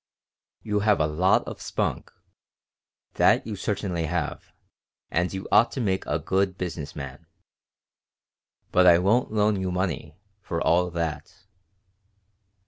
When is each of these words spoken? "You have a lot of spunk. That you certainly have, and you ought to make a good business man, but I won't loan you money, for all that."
"You 0.63 0.79
have 0.79 0.99
a 0.99 1.05
lot 1.05 1.43
of 1.47 1.61
spunk. 1.61 2.11
That 3.21 3.45
you 3.45 3.55
certainly 3.55 4.05
have, 4.05 4.51
and 5.11 5.31
you 5.31 5.47
ought 5.51 5.71
to 5.73 5.79
make 5.79 6.07
a 6.07 6.17
good 6.17 6.57
business 6.57 6.95
man, 6.95 7.27
but 8.71 8.87
I 8.87 8.97
won't 8.97 9.31
loan 9.31 9.61
you 9.61 9.71
money, 9.71 10.17
for 10.41 10.59
all 10.59 10.89
that." 10.89 11.45